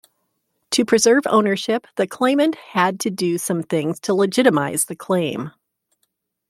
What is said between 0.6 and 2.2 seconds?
To preserve ownership, the